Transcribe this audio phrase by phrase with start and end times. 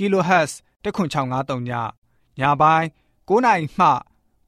[0.00, 0.52] kHz
[0.84, 1.70] 10653ည
[2.40, 2.86] ညပိုင်း
[3.28, 3.86] 9နာရီမှ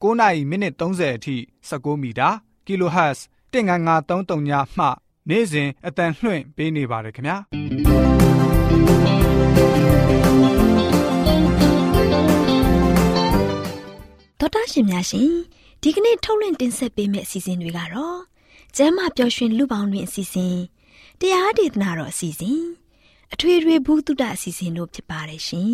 [0.01, 1.35] 9နာရီမိနစ်30အထိ
[1.69, 2.29] 16မီတာ
[2.65, 3.19] kHz
[3.53, 4.85] 19533ညမှ
[5.29, 7.37] နေ့စဉ်အတန်လှွင့်ပေးနေပါတယ်ခင်ဗျာ
[14.39, 15.31] ဒေါက်တာရှင်များရှင်
[15.81, 18.19] ဒီကနေ့ထုတ်လွှင့်တင်ဆက်ပေးမယ့်အစီအစဉ်တွေကတော့
[18.75, 20.57] ကျမ်းမာပျော်ရွှင်လူပေါင်းတွင်အစီအစဉ်
[21.19, 22.63] တရားဒေသနာတော်အစီအစဉ်
[23.33, 25.71] အထွေထွေဘုဒ္ဓအစီအစဉ်တို့ဖြစ်ပါတယ်ရှင်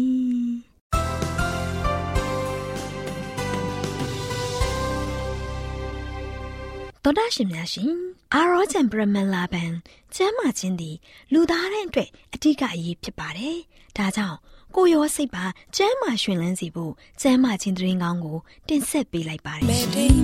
[7.04, 7.92] တော်ဒရှင်များရှင်
[8.34, 9.72] အာရောချံပရမလာဘန်
[10.16, 10.96] ကျမ်းမာခြင်းသည်
[11.34, 13.58] လူသားတိုင်းအတွက်အထူးအရေးဖြစ်ပါတယ်။
[13.98, 14.38] ဒါကြောင့်
[14.76, 15.46] ကိုရောစိတ်ပါ
[15.76, 20.10] ကျမ်းမာရှင်လန်းစီဖို့ကျမ်းမာခြင်းတရင်ကောင်းကိုတင်ဆက်ပေးလိုက်ပါတယ်ရှင်။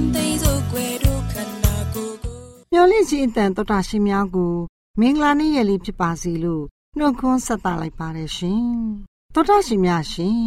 [2.71, 4.53] မျော်လင့်ခြင်းအတန်တော်တာရှင်များကို
[4.99, 6.63] မင်္ဂလာနေ့ရက်လေးဖြစ်ပါစေလို့
[6.97, 8.67] နှုတ်ခွန်းဆက်သလိုက်ပါတယ်ရှင်။
[9.33, 10.41] သောတာရှင်များရှင်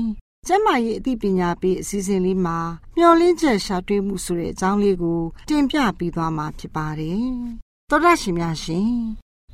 [0.46, 2.58] ကျမ်းမာရေးအသိပညာပေးအစီအစဉ်လေးမှာ
[2.96, 7.26] မျော်လင့်ချက်ရှာတွေ့မှုဆိုတဲ့အကြောင်းလေးကို တင်ပြပေးသွားမှာဖြစ်ပါတယ်။
[7.90, 8.90] သောတာရှင်များရှင်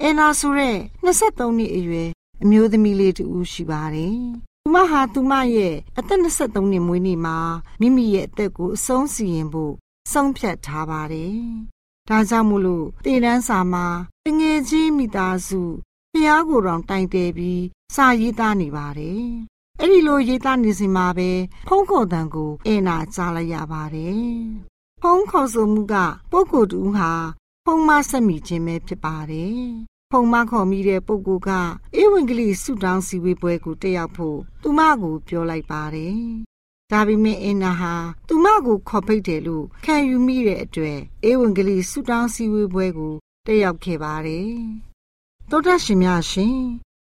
[0.03, 2.11] အဲနာဆိုတဲ့23နှစ်အရွယ်
[2.43, 4.19] အမျိုးသမီးလေးတူရှိပါတယ်။
[4.63, 7.37] သူမဟာသူမရဲ့အသက်23နှစ်မွေးနေ့မှာ
[7.81, 9.75] မိမိရဲ့အသက်ကိုအဆုံးစီရင်ဖို့
[10.13, 11.37] ဆုံးဖြတ်ထားပါတယ်။
[12.09, 13.87] ဒါကြောင့်မို့လို့တည်တန်းစာမှာ
[14.39, 15.63] ငွေကြီးမိသားစု
[16.17, 17.63] ဖျားကိုယ်တော်တိုင်တယ်ပြီး
[17.95, 19.25] စာရေးသားနေပါတယ်။
[19.81, 21.31] အဲ့ဒီလိုရေးသားနေစဉ်မှာပဲ
[21.69, 24.19] ဖုံးခေါ်တံကိုအနာကြားလိုက်ရပါတယ်။
[25.03, 25.95] ဖုံးခေါ်ဆိုမှုက
[26.31, 27.13] ပုဂ္ဂိုလ်တူဟာ
[27.65, 29.59] ဖုံးမဆက်မိခြင်းပဲဖြစ်ပါတယ်။
[30.11, 31.51] ဖုံမခေါ်မိတဲ့ပုဂ္ဂိုလ်က
[32.01, 36.17] ဧဝံဂေလိဆုတောင်းစီဝေပွဲကိုတက်ရောက်ဖို့သူမကိုပြောလိုက်ပါတယ်။
[36.93, 37.95] ဒါပေမဲ့အင်နာဟာ
[38.29, 40.99] သူမကိုခေါ်ဖိတ်တယ်လို့ခံယူမိတဲ့အတွက်
[41.29, 43.15] ဧဝံဂေလိဆုတောင်းစီဝေပွဲကို
[43.47, 44.51] တက်ရောက်ခဲ့ပါတယ်
[45.51, 46.59] တောတရှင်များရှင်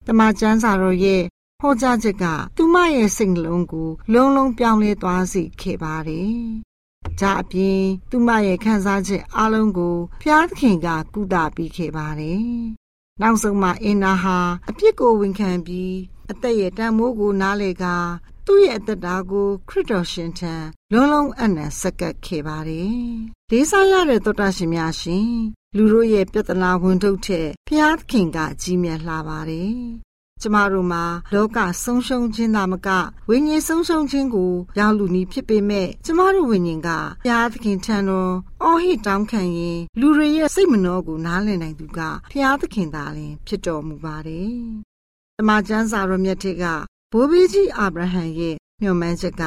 [0.07, 1.23] တမန်ကျမ်းစာတော်ရဲ့
[1.61, 2.25] ဟောကြားချက်က
[2.57, 6.35] သူမရဲ့စိတ်နှလုံးကို လုံးလုံးပြောင်းလဲသွားစေခဲ့ပါတယ်။
[7.21, 7.81] ဒါအပြင်
[8.11, 12.45] သူမရဲ့ခံစားချက်အလုံးကိုဖျားသခင်က ကုသပေးခဲ့ပါတယ်။
[13.21, 14.39] နောက်ဆုံးမှာအင်နာဟာ
[14.69, 15.95] အပြစ်ကိုဝန်ခံပြီး
[16.31, 17.85] အသက်ရဲ့တန်မိုးကိုနားလေက
[18.47, 20.55] သူ့ရဲ့အသက်တာကိုခရစ်တော်ရှင်ထံ
[20.93, 22.97] လုံးလုံးအနံစက္ကပ်ခဲ့ပါတယ်။
[23.51, 25.31] လေးစားရတဲ့သောတာရှင်များရှင်
[25.77, 29.77] လူတို့ရဲ့ပြဿနာဝန်ထုတ်တဲ့ဘုရားသခင်ကကြီးမြတ်လှပါတယ်။
[30.43, 32.89] ကျမတို့မှာလောကဆုံးရှုံးခြင်းသာမက
[33.29, 38.33] ဝိညာဉ်ဆုံးရှုံးခြင်းကိုရောက်လူနီးဖြစ်ပေမဲ့ကျမတို့ဝိညာဉ်ကဘုရားသခင်ထံတော်
[38.63, 44.55] အော်ဟစ်တောင်းခံရင်လူတွေရဲ့စိတ်မနှောကိုနားလည်နိုင်သူကဘုရားသခင်သာလျှင်ဖြစ်တော်မူပါတယ်။
[45.39, 46.67] တမန်ကျမ်းစာတော်မြတ်ထက်က
[47.19, 49.45] ဘိုးဘီကြီးအာဗြဟံရဲ့မျှော်မှန်းချက်က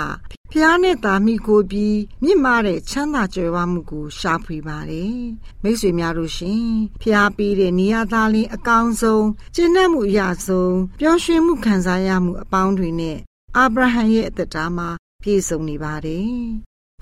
[0.52, 5.20] ဖျားနဲ့တာမိကိုပြီးမြင့်မားတဲ့ချမ်းသာကြွယ်ဝမှုကိုရှာဖွေပါတယ်
[5.64, 6.66] မိတ်ဆွေများတို့ရှင်
[7.02, 13.18] ဖျားပြီးတဲ့နေရာသားလင်းအကောင်းဆုံးကျင့်တတ်မှုအရာဆုံးပျော်ရွှင်မှုခံစားရမှုအပေါင်းတွေနဲ့
[13.58, 14.90] အာဗြဟံရဲ့အသက်တာမှာ
[15.24, 16.34] ပြည့်စုံနေပါတယ်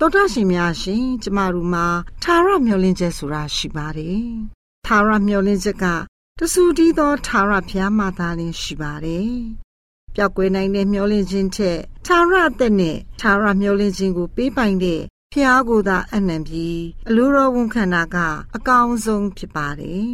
[0.00, 1.86] တောတာရှင်များရှင်ကျမတို့မှာ
[2.22, 4.22] သာရမျှော်လင့်ချက်ဆိုတာရှိပါတယ်
[4.86, 5.84] သာရမျှော်လင့်ချက်က
[6.38, 9.32] တဆူတီးသောသာရဖျားမှသာလင်းရှိပါတယ်
[10.20, 15.00] ပျောက်ကွယ်နိုင်တဲ့မျောလင့်ခြင်းထက်သာရအသက်နဲ့သာရမျောလင့်ခြင်းကိုပေးပိုင်တဲ့
[15.32, 18.16] ဖျားကိုသာအနံပြီးအလိုတော်ဝန်ခံတာက
[18.56, 20.12] အကောင်းဆုံးဖြစ်ပါတယ်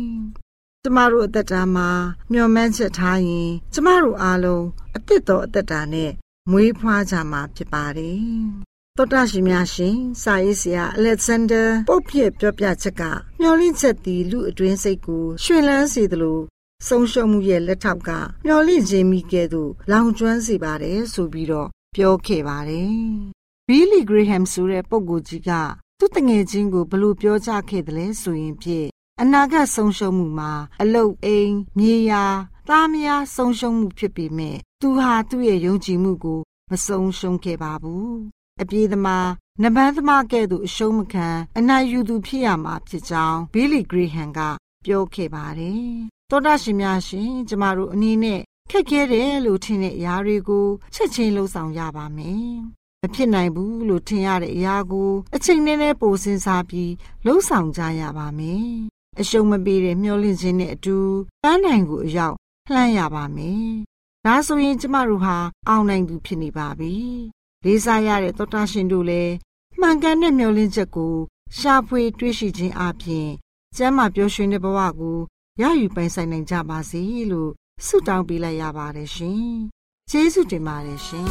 [0.82, 1.88] ကျမတို့အသက်တာမှာ
[2.30, 4.64] မျှော်မှန်းချက်ထားရင်ကျမတို့အားလုံး
[4.96, 6.10] အသက်တော်အသက်တာနဲ့
[6.50, 8.22] မွေးဖွားကြမှာဖြစ်ပါတယ်။
[8.98, 13.02] သောတာရှင်များရှင်စာရေးဆရာအလက်ဇန်ဒါပုတ်ဖြစ်ပြောပြချက်က
[13.40, 16.40] မျောလင့်ချက်သည်လူအတွင်းစိတ်ကိုရွှင်လန်းစေသလို
[16.86, 18.10] ဆုံးရှုံးမှုရဲ့လက်ထောက်က
[18.44, 22.92] မျောလင့်ခြင်းမိကဲ့သို့လောင်ကျွမ်းစေပါတယ်ဆိုပြီးတော့ပြောခဲ့ပါတယ်။
[23.68, 25.50] ဘီလီဂရေဟမ်ဆိုတဲ့ပုဂ္ဂိုလ်ကြီးက
[25.98, 28.88] သူ့တငယ်ချင်းကိုဘလို့ပြောကြခဲ့တယ်လဲဆိုရင်ဖြင့်
[29.20, 30.52] အနာဂတ်ဆုံးရှုံးမှုမှာ
[30.82, 32.24] အလုတ်အိမ်မြေယာ
[32.68, 36.40] သားမယားဆုံးရှုံးမှုဖြစ်ပေမဲ့သူဟာသူ့ရဲ့ယုံကြည်မှုကို
[36.70, 38.14] မဆုံးရှုံးခဲ့ပါဘူး
[38.62, 39.28] အပြေးသမား
[39.62, 41.28] နဘန်းသမားကဲ့သို့အရှုံးမခံ
[41.58, 44.40] အနိုင်ယူသူဖြစ်ရမှာဖြစ်ကြောင်းဘီလီဂရီဟန်က
[44.84, 48.40] ပြောခဲ့ပါတယ် သောတာရှင်များရှင်ကျမတို့အနေနဲ့
[48.70, 52.54] ခက်ခဲတယ်လို့ထင်တဲ့အရာတွေကိုချက်ချင်းလှုပ်ဆောင်ရပါမယ်
[53.02, 56.92] မဖြစ်နိုင်ဘူးလို့ထင်ရတဲ့အရာကိုအချိန်နဲ့နဲ့ပိုစဉ်းစားပြီး
[57.24, 58.68] လှုပ်ဆောင်ကြရပါမယ်။
[59.20, 60.96] အရှုံးမပေးတဲ့မျောလင့်ခြင်းနဲ့အတူ
[61.42, 62.36] ပန်းနိုင်ကိုအရောက်
[62.72, 63.68] လှမ်းရပါမယ်။
[64.26, 65.36] ဒါဆိုရင်ကျမတို့ဟာ
[65.68, 66.94] အောင်နိုင်သူဖြစ်နေပါပြီ။
[67.64, 69.32] လေးစားရတဲ့သောတာရှင်တို့လည်း
[69.80, 71.14] မှန်ကန်တဲ့မျောလင့်ချက်ကို
[71.58, 73.28] ရှာဖွေတွေ့ရှိခြင်းအပြင်
[73.76, 75.18] ကျမ်းမာပျော်ရွှင်တဲ့ဘဝကို
[75.62, 77.50] ရယူပိုင်ဆိုင်နိုင်ကြပါစေလို့
[77.86, 79.44] ဆုတောင်းပေးလိုက်ရပါတယ်ရှင်။
[80.10, 81.26] ကျေးဇူးတင်ပါတယ်ရှင်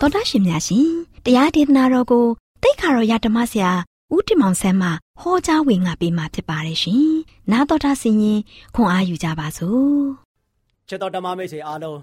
[0.00, 0.88] သောတာရှင်များရှင်
[1.24, 2.26] တရားဒေသနာတော်ကို
[2.62, 3.72] တိတ်ခါတော်ရဓမ္မဆရာ
[4.14, 4.88] ဦးတင်မောင်ဆန်းမှ
[5.20, 7.06] ဟောကြားဝင်ငါပေးมาဖြစ်ပါတယ်ရှင်။
[7.52, 8.40] နာတော်တာဆင်ရင်
[8.74, 9.96] ခွန်အားယူကြပါစို့။
[10.88, 12.00] ချစ်တော်ဓမ္မမိတ်ဆွေအားလုံး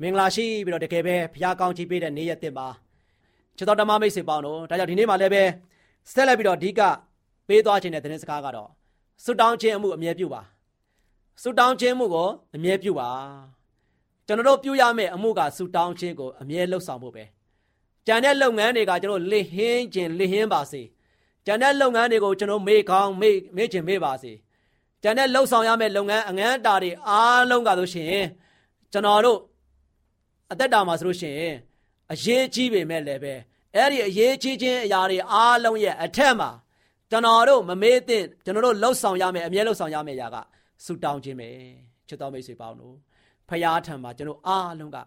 [0.00, 2.68] မင်္ဂလာရှိပြီးတော့တကယ်ပဲဘုရားကောင်းချီးပေးတဲ့နေ့ရက်တစ်ပါ
[3.56, 5.42] ချစ်တော်ဓမ္မမိတ်ဆွေပေါင်းတို့ဒါကြောင့်ဒီနေ့မှလည်းပဲ
[6.12, 6.82] ဆက်လက်ပြီးတော့အဓိက
[7.48, 8.70] ပေးသွားခြင်းတဲ့သတင်းစကားကတော့
[9.24, 10.42] ဆုတောင်းခြင်းအမှုအမြဲပြုပါ
[11.42, 13.10] ဆုတောင်းခြင်းမှုကိုအမြဲပြုပါ
[14.26, 17.24] ကျွန်တော်တို့ပြုရမယ့်အမှုကဆုတောင်းခြင်းကိုအမြဲလှုပ်ဆောင်ဖို့ပဲ
[18.06, 20.82] ကြံတဲ့လုပ်ငန်းတွေကကျွန်တော်လစ်ဟင်းခြင်းလစ်ဟင်းပါစေ
[21.46, 24.32] ကြံတဲ့လုပ်ငန်းတွေကိုကျွန်တော်မေ့ကောင်းမေ့မေ့ခြင်းမေ့ပါစေ
[25.02, 28.24] ကြံတဲ့လှုပ်ဆောင်ရမယ့်လုပ်ငန်းအငန်းတာတွေအားလုံးကဆိုရှင်
[28.92, 29.38] ကျွန်တော်တို့
[30.52, 31.54] အသက်တာမှာဆိုလို့ရှိရင်
[32.12, 33.34] အရေးကြီးပေမဲ့လည်းပဲ
[33.74, 36.50] အဲ့ဒီအရေးကြီးခြင်းအရာတွေအားလုံးရဲ့အထက်မှာ
[37.10, 40.36] ကျွန်တော်တို့မမေ့သင့်ကျွန်တော်တို့လှုပ်ဆောင်ရမယ်အမြဲလှုပ်ဆောင်ရမယ်အရာက
[40.84, 41.48] ဆူတောင်းခြင်းပဲ
[42.08, 42.94] ချစ်တော်မိတ်ဆွေပေါင်းတို့
[43.48, 44.98] ဖရာထံမှာကျွန်တော်အားလုံးက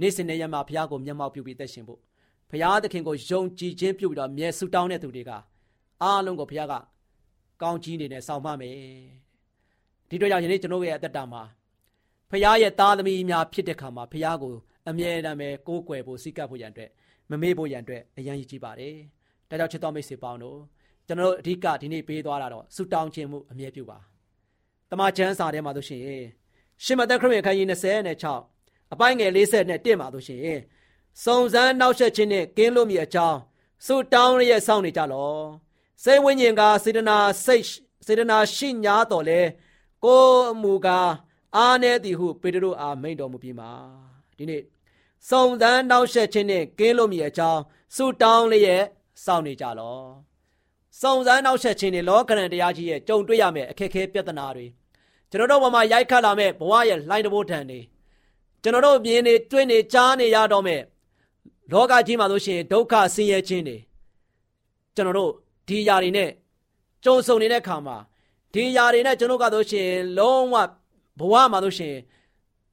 [0.00, 2.00] နေ့စဉ်နဲ့ရမှာဖရာကိုမျက်မှောက်ပြုပြီးသက်ရှင်ဖို့
[2.50, 5.30] ဖရာသခင်ကိုယုံကြည်ခြင်းပြုပြီးတော့မြဲဆူတောင်းတဲ့သူတွေက
[6.02, 6.74] အားလုံးကိုဖရာက
[7.62, 8.74] ကောင်းကြီးနေနဲ့ဆောင်မမယ်
[10.08, 11.42] ဒီတော့ကြောင့်ယနေ့ကျွန်တော်ရဲ့အသက်တာမှာ
[12.30, 14.54] ဖရာရဲ့သားသမီးများဖြစ်တဲ့ခါမှာဖရာကို
[14.88, 16.90] အမြဲတမ်းပဲကိုးကွယ်ဖို့စိတ်ကပ်ဖို့ရန်အတွက်
[17.30, 18.94] မမေ့ဖို့ရန်အတွက်အရန်ရည်ကြီးပါတယ်
[19.48, 20.58] ဒါကြောင့်ချစ်တော်မိတ်ဆွေပေါင်းတို့
[21.06, 23.98] ကျွန်တော်တို့အဓိကဒီနေ့ပေးသွားတာတော့ဆူတောင်းခြင်းမှုအမြဲပြုပါ
[24.90, 26.02] တမချန်းစာထဲမှာဆိုရှင်
[26.84, 27.68] ရှင်မသက်ခရစ်ခန်းကြီး
[28.30, 30.58] 26အပိုင်းငယ်40နဲ့1မှာဆိုရှင်
[31.24, 33.38] စုံစမ်းနောက်ဆက်ခြင်းနဲ့ကင်းလို့မြည်အကြောင်း
[33.86, 35.34] ဆူတောင်းရဲ့စောင့်နေကြလော
[36.02, 37.64] စိတ်ဝိညာဉ်ကစေတနာစိတ်
[38.06, 39.40] စေတနာရှိညာတော်လဲ
[40.04, 41.10] ကိုအမူကား
[41.56, 43.70] အားနေသည်ဟုပေတရုအားမိန့်တော်မူပြီးမှာ
[44.36, 44.62] ဒီနေ့
[45.28, 47.60] စုံစမ်းနောက်ဆက်ခြင်းနဲ့ကင်းလို့မြည်အကြောင်း
[47.96, 48.82] ဆူတောင်းရဲ့
[49.24, 49.98] စောင့်နေကြလော
[51.01, 54.65] စုံစမ်းနောက်ဆက်ခြင်းတွေလောကရန်တရားကြီးရဲ့ကြုံတွေ့ရမယ့်အခက်အခဲပြဿနာတွေ
[55.29, 57.79] ကျွန်တော်တို့ဘဝမှာရိုက်ခတ်လာမဲ့ဘဝရဲ့လှိုင်းတဘိုးထန်တွေ
[58.63, 60.81] ကျွန်တော်တို့မြင်နေတွေ့နေကြားနေရတော့မဲ့
[61.71, 63.77] လောကကြီးမှာဆိုရှင်ဒုက္ခဆင်းရဲခြင်းတွေ
[64.95, 65.31] ကျွန်တော်တို့
[65.67, 66.29] ဒီຢာတွေနဲ့
[67.03, 67.97] ကြုံဆုံနေတဲ့ခါမှာ
[68.53, 70.55] ဒီຢာတွေနဲ့ကျွန်တော်ကဆိုရှင်လုံးဝ
[71.19, 71.95] ဘဝမှာဆိုရှင်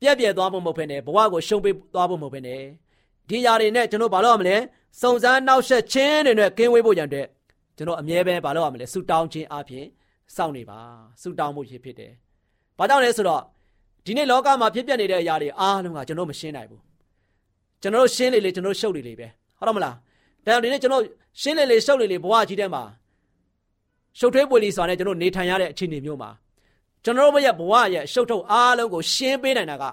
[0.01, 2.63] ပြက်ပြက်သွားဖို့မဟုတ်ဘဲနဲ့ဘဝကိုရှုံးပေးသွားဖို့မဟုတ်ဘဲနဲ့
[3.29, 4.57] ဒီຢာတွေနဲ့ကျွန်တော်ဘာလုပ်ရမလဲ
[5.01, 7.21] စုံစမ်းနောက်ဆက်ခြင်းတွေနဲ့ကင်းဝေးဖို့ရန်အတွ
[7.82, 9.86] က်ကျွန်တော်အမြဲပဲဘာလုပ်ရမလဲဆူတောင်းခြင်းအပြင်
[10.36, 10.80] စောင့်နေပါ
[11.22, 12.12] ဆူတောင်းမှုဖြစ်တယ်။
[12.78, 13.42] ဘာကြောင့်လဲဆိုတော့
[14.06, 16.82] ဒီနေ့လောကမှာဖြစ်ပျက်နေတဲ့အရာတွေအားလုံးကကျွန်တော်မရှင်းနိုင်ဘူး။
[17.82, 19.96] ကျွန်တော်ရှင်းလေလေကျွန်တော်ရှုပ်လေလေပဲဟုတ်တော့မလား။
[20.46, 21.04] ဒါကြောင့်ဒီနေ့ကျွန်တော်
[21.42, 22.84] ရှင်းလေလေရှုပ်လေလေဘဝကြီးထဲမှာ
[24.20, 26.30] ရှုပ်ထွေးပွေလီစွာနဲ့ကျွန်တော်နေထိုင်ရတဲ့အခြေအနေမျိုးမှာ
[27.04, 29.84] ကျွန်တော်တို့ရဲ့ဘဝရဲ့ရှုပ်ထုတ်အားလုံးကိုရှင်းပေးနိုင်တာက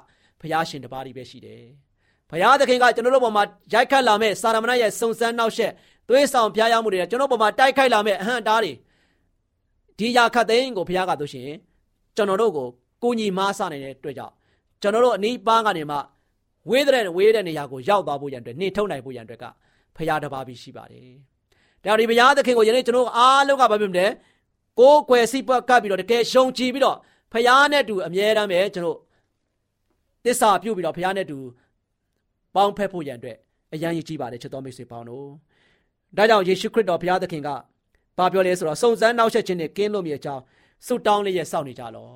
[0.40, 1.64] ဘုရားရှင်တပါးကြီးပဲရှိတယ်။
[2.30, 5.72] ဘုရားသခင်ကကျွန်တော်တို့ပေါ်မှာရိုက်ခတ်လာမဲ့စာရမဏေရဲ့စုံစမ်းနောက်ဆက်
[6.08, 8.72] သွေးဆောင်ဖျားယောင်းမှုတွေကျွန်တော်ပေါ်မှာတိုက်ခိုက်လာမဲ့အဟံတားတွေ
[9.98, 11.50] ဒီရာခတ်သိန်းကိုဘုရားကဆိုရှင်
[12.16, 12.66] ကျွန်တော်တို့ကို
[13.02, 14.34] ကိုညီမားစနိုင်တဲ့အတွက်ကြောင့်
[14.82, 15.96] ကျွန်တော်တို့အနီးပန်းကနေမှ
[16.70, 19.44] ဝေးတဲ့ဝေးတဲ့နေရာကိုရောက်သွားဖို့ရန်အတွက်နှင်ထုတ်နိုင်ဖို့ရန်အတွက်က
[19.96, 21.08] ဖရာတပါးပြီးရှိပါတယ်။
[21.84, 24.06] ဒါဒီဘုရားသခင်ကိုယနေ့ကျွန်တော်အားလုံးကဘာဖြစ်မလဲ။
[24.80, 26.96] ကိုယ်ွယ်စိပတ်ကပ်ပြီးတော့တကယ်ရှုံကြည်ပြီးတော့
[27.32, 28.98] ဖရာနဲ့တူအမြဲတမ်းပဲကျွန်တော်
[30.24, 31.38] တစ္ဆာပြုတ်ပြီးတော့ဖရာနဲ့တူ
[32.54, 33.36] ပေါင်းဖက်ဖို့ရန်အတွက်
[33.74, 35.28] အရန်ရည်ကြီးပါတယ်ချစ်တော်မိတ်ဆွေပေါင်းတို့။
[36.17, 37.49] ဒါကြောင့်ယေရှုခရစ်တော်ဘုရားသခင်က
[38.17, 40.41] ဘာပြောလဲဆိုတော့စုံစမ်းနောက်ဆက်ခြင်းနဲ့ကင်းလို့မြေအကြောင်း
[40.85, 42.09] ဆုတောင်းလေးရဲ့စောင့်နေကြလော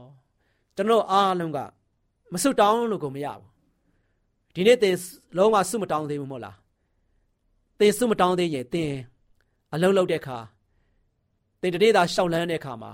[0.76, 1.60] ကျွန်တော်အားလုံးက
[2.34, 3.46] မဆုတောင်းလို့ကိုမရဘူး
[4.54, 4.96] ဒီနေ့သင်
[5.38, 6.56] လုံးဝဆုမတောင်းသေးဘူးမဟုတ်လား
[7.80, 8.92] သင်ဆုမတောင်းသေးရင်သင်
[9.74, 10.38] အလုံးလုံးတဲ့အခါ
[11.62, 12.92] သင်တနေ့သာရှောက်လန်းတဲ့အခါမှာ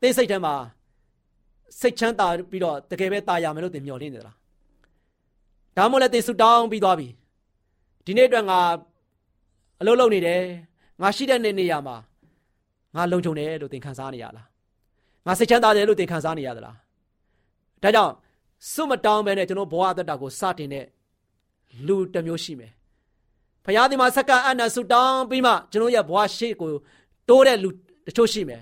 [0.00, 0.54] သင်စိတ်ထဲမှာ
[1.80, 4.36] စိတ်ချမ်းသာပြီးတော့တကယ်ပဲตายရမယ်လို့သင်မျှော်လင့်နေသလား
[5.76, 7.08] ဒါမှမဟုတ်လည်းသင်ဆူတောင်းပြီးသွားပြီ
[8.04, 8.58] ဒီနေ့အတွက်ငါ
[9.79, 10.41] အလုပ်လုပ်နေတယ်
[11.01, 11.95] ငါရှိတဲ့နေနေရာမှာ
[12.95, 14.47] ငါလုံခြုံတယ်လို့သင်ခံစားနေရလား
[15.25, 16.75] ငါစိတ်ချမ်းသာတယ်လို့သင်ခံစားနေရသလား
[17.83, 18.13] ဒါကြောင့်
[18.71, 20.85] စွတ်မတောင်းပဲနဲ့ကျွန်တော်ဘဝအသက်တာကိုစတင်တဲ့
[21.87, 22.71] လူတစ်မျိုးရှိမယ်
[23.65, 26.69] ဖခင်ဒီမှာစက္ကအနဆုတောင်းပြီးမှကျွန်တော်ရဲ့ဘဝရှိကို
[27.29, 27.69] တိုးတဲ့လူ
[28.07, 28.61] တချို့ရှိမယ်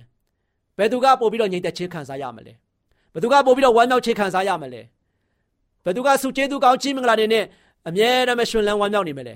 [0.78, 2.54] ဘယ်သူကပို့ပြီးတော့ငြိမ်သက်ခြင်းခံစားရမလဲ
[3.14, 4.82] ဘယ်သူကပို့ပြီးတော့ဝမ်းမြောက်ခြင်းခံစားရမလဲ
[5.84, 7.44] ဘယ်သူကစုကျေးသူကောင်းချီးမင်္ဂလာတွေနဲ့
[7.88, 9.36] အမြဲတမ်းရှင်လန်းဝမ်းမြောက်နေမလဲ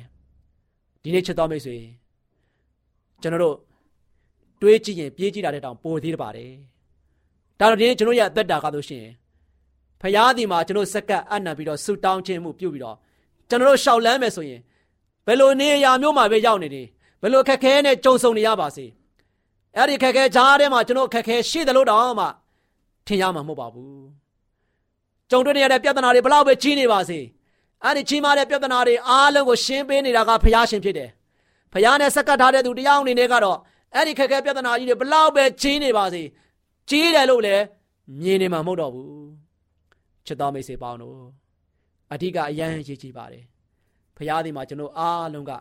[1.04, 1.78] ဒီနေ့ချစ်တော်မိတ်ဆွေ
[3.22, 3.56] ကျွန်တော်တို့
[4.62, 6.52] တွေးကြည့်ရင်ပြေးကြည့်တာတဲ့တောင်ပိုသေးတယ်ပါတယ်
[7.60, 9.12] ဒါတော့ဒီနေ့ကျွန်တော်ရဲ့အသက်တာကားလို့ရှိရင်
[10.02, 12.98] ဖရာဒီမှာကျွန်တော်စက္ကပ်အနံပြီးတော့ဆူတောင်းခြင်းမှုပြုပြီးတော့
[13.50, 14.62] ကျွန်တော်တို့ရှောက်လန်းမယ်ဆိုရင်
[15.26, 16.88] ဘယ်လိုနေရာမျိုးမှာပဲရောက်နေတယ်
[17.22, 18.86] ဘယ်လိုခက်ခဲနဲ့ကြုံဆုံနေရပါစေ
[19.76, 22.28] အဲ့ဒီခက်ခဲကြားထဲမှာကျွန်တော်ခက်ခဲရှိတယ်လို့တောင်မှ
[23.08, 24.04] ထင်ရမှာမဟုတ်ပါဘူး
[25.30, 27.20] ကြုံတွေ့နေရတဲ့ပြဿနာတွေဘလောက်ပဲကြီးနေပါစေ
[27.86, 31.10] အဲ့ဒီကြီးမားတဲ့ပြဿနာတွေအားလုံးကိုရှင်းပေးနေတာကဖရာရှင်ဖြစ်တယ်
[31.74, 33.58] ဖရာနဲ့စက္ကပ်ထားတဲ့သူတရားအနေနဲ့ကတော့
[33.96, 36.24] အဲ့ဒီခက်ခဲပြဿနာကြီးတွေဘလောက်ပဲကြီးနေပါစေ
[36.90, 37.64] ကြီးတယ်လို့လည်း
[38.22, 39.12] မြင်နေမှာမဟုတ်တော့ဘူး
[40.26, 41.16] ချစ်တော်မိတ်ဆွေပေါင်းတို့
[42.14, 43.44] အဓိကအရန်ရေးကြည့်ပါတယ်
[44.18, 45.52] ဖရာဒီမှာကျွန်တော်အားလုံးက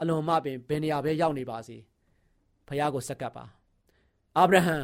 [0.00, 1.76] အလွန်မှပင်ဘယ်နေရာပဲရောက်နေပါစေ
[2.68, 3.44] ဖရာကိုစက္ကပ်ပါ
[4.36, 4.76] အာဗြဟံ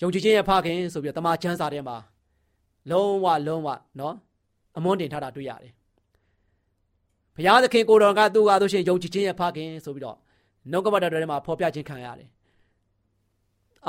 [0.00, 1.96] ယုံကြည်ခြင်းရဲ့ဖခင်ဆိုပြီးတမန်ကျမ်းစာထဲမှာ
[2.90, 4.14] လုံးဝလုံးဝနော်
[4.76, 5.72] အမွန်းတင်ထားတာတွေ့ရတယ်
[7.36, 10.16] ဘုရားသခင်ကိုတော်ကသူ့ကားလို့ရှိရင်ယုံကြည်ခြင်းရဲ့ဖခင်ဆိုပြီးတော့
[10.70, 12.28] နှုတ်ကပတ်တော်ထဲမှာဖော်ပြခြင်းခံရတယ်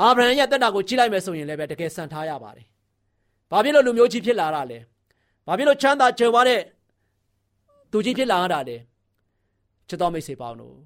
[0.00, 2.66] အာဗြဟံရဲ့တက်တာကိုကြည့်လိုက်မယ်ဆိုရင်လည်းပဲတကယ်ဆန်ထားရပါတယ်
[3.50, 4.78] ဘာဖြစ်လို့လူမျိုးကြီးဖြစ်လာတာလဲ
[5.46, 6.62] ဘာဖြစ်လို့ချမ်းသာကြွယ်ဝတဲ့
[7.90, 8.76] သူကြီးဖြစ်လာတာလဲ
[9.88, 10.76] ချစ်တော်မိတ်ဆွေပေါင်းတို့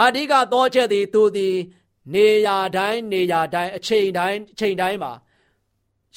[0.00, 1.56] အဓိကတော့ချက်သည်သူသည်
[2.14, 5.12] နေရာတိုင်းနေရာတိုင်းအချိန်တိုင်းအချိန်တိုင်းမှာ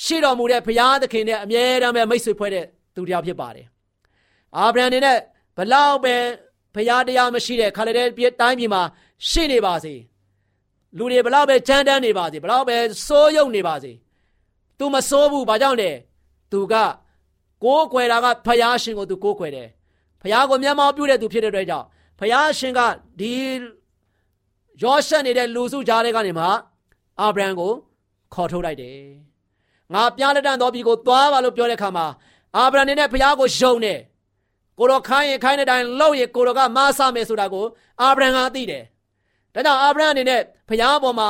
[0.04, 2.66] ရှိတော်မူတဲ့ဘုရားသခင်နဲ့အမြဲတမ်းပဲမိတ်ဆွေဖွဲ့တဲ့
[2.98, 3.68] သူတရားဖြစ်ပါတယ်
[4.58, 5.18] အာဗြဟံနေနဲ့
[5.58, 6.16] ဘလောက်ပဲ
[6.76, 8.82] ဘုရားတရားမရှိတဲ့ခါလေတဲ့ပြည်တိုင်းပြည်မှာ
[9.30, 9.94] ရှိနေပါစေ
[10.98, 12.78] လူတွေဘလောက်ပဲချမ်းတမ်းနေပါစေဘလောက်ပဲ
[13.08, 13.92] စိုးရုံနေပါစေ
[14.78, 15.92] သူမစိုးဘူးဘာကြောင့်လဲ
[16.52, 16.74] သူက
[17.64, 19.70] ကိုးကွယ်တာကဘုရားရှင်ကိုသူကိုးကွယ်တယ်
[20.22, 21.86] ဘုရားကိုမျက်မှောက်ပြုတဲ့သူဖြစ်တဲ့အတွက်ကြောင့်
[22.20, 22.80] ဘုရားရှင်က
[23.20, 23.34] ဒီ
[24.82, 26.46] ရောရှက်နေတဲ့လူစုကြားထဲကနေမှ
[27.20, 27.72] အာဗြဟံကို
[28.34, 28.98] ခေါ်ထုတ်လိုက်တယ်
[29.94, 32.06] ငါပြားလက်တန်တော်ပြီကိုသွားပါလို့ပြောတဲ့အခါမှာ
[32.58, 34.00] အာဗြဟံနေနဲ့ဘုရားကိုယုံတယ်
[34.80, 37.66] ကိုတော်ခိုင်းရင်ခိုင်းတဲ့အတိုင်းလှုပ်ရင်ကိုတော်ကမဆမယ်ဆိုတာကို
[38.02, 38.84] အာဗြဟံကသိတယ်
[39.54, 41.30] ဒါကြောင့်အာဗြဟံအနေနဲ့ဘုရားပေါ်မှာ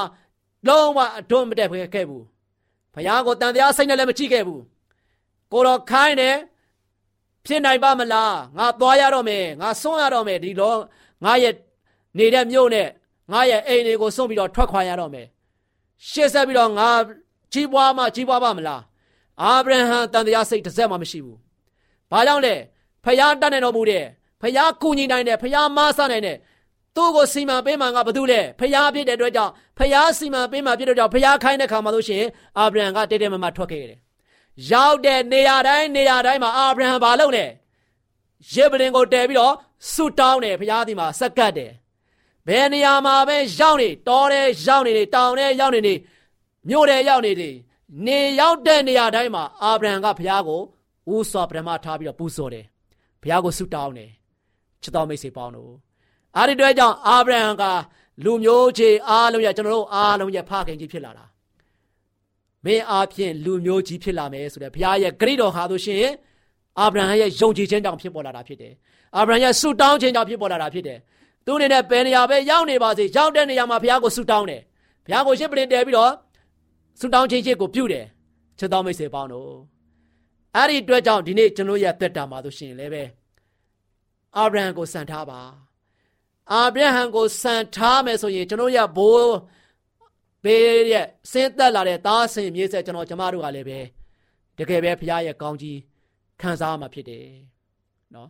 [0.67, 2.23] လုံးဝအထွန်းမတက်ခဲ့ဘူး
[2.93, 4.61] ဘုရားကိုတန်တရားစိတ်နဲ့လည်းမကြည့်ခဲ့ဘူး
[5.51, 6.35] ကိုတော်ခိုင်းတယ်
[7.45, 10.79] ဖြစ်နိုင်ပါမလားငါသွားရတော့မယ်ငါဆွန့်ရတော့မယ်ဒီတော့
[11.25, 11.53] ငါရဲ့
[12.17, 12.87] နေတဲ့မြို့နဲ့
[13.31, 15.27] ငါရဲ့အိမ်တွေကိုစွန့်ပြီးတော့ထွက်ခွာရတော့မယ်
[16.09, 16.89] ရှေ့ဆက်ပြီးတော့ငါ
[17.53, 18.81] ကြီးပွားမှကြီးပွားပါမလား
[19.43, 21.37] အာဗြဟံတန်တရားစိတ်တစ်စက်မှမရှိဘူး
[22.11, 22.55] ဘာကြောင့်လဲ
[23.03, 24.05] ဖျားတတ်နိုင်တော်မူတဲ့
[24.41, 26.37] ဖျားကူညီနိုင်တဲ့ဖျားမဆနိုင်တဲ့
[26.95, 33.99] သူ့ကိုစီမံပေးမှငါဘာလို့လဲဖျားဖြစ်တဲ့အတွက်ကြောင့်ဖျားစီမံပေးမှဖြစ်တဲ့ကြောင့်ဖျားခိုင်းတဲ့ခါမှာလို့ရှိရင်အာဗြဟံကတဲတဲမမထွက်ခဲ့တယ်
[34.71, 37.45] ရောက်တဲ့နေရာတိုင်းနေရာတိုင်းမှာအာဗြဟံဘာလုပ်လဲ
[38.53, 39.53] ယေဗရင်ကိုတဲပြီးတော့
[39.91, 41.71] ဆူတောင်းတယ်ဖျားဒီမှာစက္ကတ်တယ်
[42.47, 45.93] ဘယ်နေရာမှာပဲရောက်နေတောထဲရောက်နေနေတောင်ထဲရောက်နေနေ
[46.69, 47.49] မြို့ထဲရောက်နေနေ
[48.05, 50.61] နေရောက်တဲ့နေရာတိုင်းမှာအာဗြဟံကဘုရားကို
[51.13, 52.65] ဦးစွာပထမထားပြီးတော့ပူဇော်တယ်
[53.21, 54.11] ဘုရားကိုဆုတောင်းတယ်
[54.81, 55.71] ချစ်တော်မိတ်ဆွေပေါင်းတို့
[56.35, 57.63] အားဒီတွေ့ကြောင့်အာဗြဟံက
[58.23, 61.25] လူမျိုးချေအားလုံးရဲ့ကျွန်တော်တို့အားလုံးရဲ့ဖခင်ကြီးဖြစ်လာတာ
[62.65, 66.05] မင်းအားဖြင့်လူမျိုးကြီးဖြစ်လာမယ်ဆိုတဲ့ဘုရားရဲ့ဂရိတော်ဟာဆိုရှင်
[66.79, 68.73] အာဗြဟံရဲ့ယုံကြည်ခြင်းကြောင့်ဖြစ်ပေါ်လာတာဖြစ်တယ်
[69.15, 70.99] အာဗြဟံရဲ့ဆုတောင်းခြင်းကြောင့်ဖြစ်ပေါ်လာတာဖြစ်တယ်
[71.45, 74.61] သူအနေနဲ့ဘယ်နေရာပဲရောက်နေပါစေရောက်တဲ့နေရာမှာဘုရားကိုဆုတောင်းတယ်
[75.05, 76.11] ဘုရားကိုရှင်းပလင်တယ်ပြီးတော့
[76.99, 78.05] ဆုတောင်းခြင်းချင်းကိုပြုတယ်
[78.59, 79.51] ချစ်တော်မိတ်ဆွေပေါင်းတို့
[80.55, 83.03] အဲ့ဒီအတွက်ကြောင့်ဒီနေ့ကျွန်တော်ရဲ့သက်တာမှာဆိုရှင်လည်းပဲ
[84.37, 85.39] အာဗြဟံကိုစံထားပါ
[86.51, 89.31] အာဗြဟံကိုစံထားမယ်ဆိုရင်ကျွန်တော်ရဲ့ဘိုး
[90.43, 93.79] ဘေးရဲ့ဆင်းသက်လာတဲ့သားဆင်မြေးဆက်ကျွန်တော်ကျမတို့ကလည်းပဲ
[94.57, 95.77] တကယ်ပဲဘုရားရဲ့ကောင်းကြီး
[96.41, 97.25] ခံစားမှာဖြစ်တယ်
[98.15, 98.29] နော်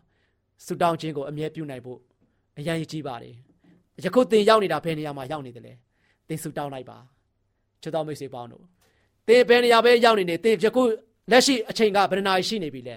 [0.65, 1.99] ဆုတောင်းခြင်းကိုအမြဲပြုနိုင်ဖို့
[2.57, 3.35] အရန်ကြီးပါတယ်
[4.03, 5.73] ယခုသင်ရောက်နေတာဘယ်နေရာမှာရောက်နေတယ်လဲ
[6.27, 6.97] သင်ဆုတောင်းလိုက်ပါ
[7.81, 8.63] ချစ်တော်မိတ်ဆွေပေါင်းတို့
[9.27, 10.83] သင်ဘယ်နေရာပဲရောက်နေနေသင်ယခု
[11.31, 12.95] လက်ရှိအချိန်ကဘယ်နာရီရှိနေပြီလဲ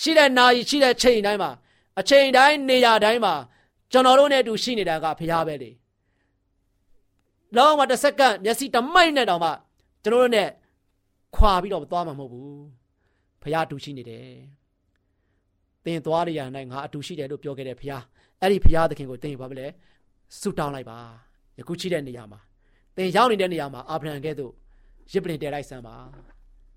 [0.00, 1.50] ရှိတဲ့နာရီရှိတဲ့ချိန်တိုင်းမှာ
[2.00, 3.34] အချိန်တိုင်းနေရာတိုင်းမှာ
[3.92, 5.70] ကျွန်တော်တို့နဲ့အတူရှိနေတာကဘုရားပဲလေ
[7.56, 9.50] လောကတစ်စက္ကန့်မျက်စိတမိုက်နဲ့တောင်မှ
[10.04, 10.48] ကျွန်တော်တို့နဲ့
[11.36, 12.60] ခွာပြီးတော့သွားမှာမဟုတ်ဘူး
[13.42, 14.28] ဘုရားအတူရှိနေတယ်
[15.84, 18.04] သင်သွားရရနိုင်ငါအတူရှိတယ်လို့ပြောခဲ့တဲ့ဘုရား
[18.40, 19.66] အဲ့ဒီဘုရားသခင်ကိုသင်ဘာပဲလဲ
[20.40, 20.98] ဆုတောင်းလိုက်ပါ
[21.58, 22.40] ယခုရှိတဲ့နေရာမှာ
[22.98, 24.52] သင်ရောက်နေတဲ့နေရာမှာအာဗြဟံကဲ့သို့
[25.12, 25.96] ရစ်ပလင်တဲလိုက်စမ်းပါ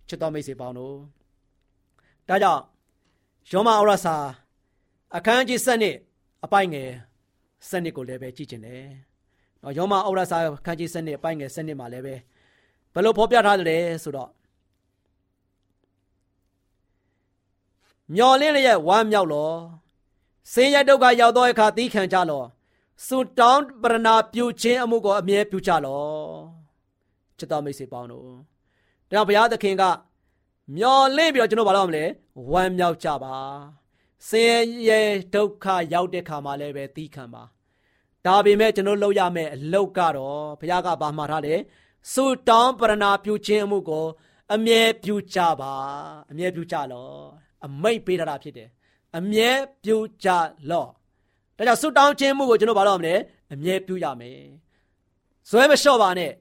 [0.08, 0.96] ချစ်တော်မိတ်ဆွေပေါင်းတို့
[2.28, 2.62] ဒါကြောင့်
[3.52, 4.16] ယောမဩရစာ
[5.16, 5.96] အခန်းကြီး7နှစ်
[6.44, 6.90] အပိုင်ငယ်
[7.68, 8.84] 7နှစ်ကိုလည်းပဲကြည့်ကျင်တယ်။
[9.64, 12.16] နော်ယောမဩရစာအခန်းကြီး7နှစ်အပိုင်ငယ်7နှစ်မှာလည်းပဲ
[12.94, 14.32] ဘယ်လိုဖော်ပြထားသလဲဆိုတော့
[18.16, 19.52] မျော်လင့်လျက်ဝမ်းမြောက်လော
[20.54, 22.44] ဆင်းရဲဒုက္ခရောက်သောအခါသီးခံကြလော
[23.08, 26.06] စွတောင်းပရဏာပြုခြင်းအမှုကိုအမြဲပြုကြလော
[27.38, 28.34] ချစ်တော်မိတ်ဆွေပေါင်းတို့ဒါ
[29.12, 29.84] ကြောင့်ဘုရားသခင်က
[30.78, 32.06] မျော်လင့်ပြီးတော့ကျွန်တော်ဘာလုပ်မလဲ
[32.52, 33.36] ဝမ်းမြောက်ကြပါ
[34.30, 35.02] ဆင်းရဲ
[35.34, 37.44] ဒုက္ခရောက်တဲ့ခါမှာလည်းပဲသီးခံပါ
[38.26, 41.60] ဒါပေမဲ့ကျွန်တော်လုပ်ရမယ့်အလုပ်ကတော့ဘုရားကဘာမှထားတယ်
[42.14, 44.06] စွတောင်းပရဏာပြုခြင်းအမှုကို
[44.54, 45.74] အမြဲပြုကြပါ
[46.32, 47.10] အမြဲပြုကြလော
[47.66, 48.70] အမိတ်ပေးထားတာဖြစ်တယ်
[49.18, 49.50] အမြဲ
[49.84, 50.30] ပြုကြ
[50.70, 50.88] လော
[51.62, 53.16] ဒါကြောင့်ဆုတောင်းခြင်းမှုကိုကျွန်တော်ဘာလို့ရမလဲ
[53.54, 54.40] အမြဲပြုရမယ်
[55.50, 56.32] ဇွဲမလျှော့ပါနဲ့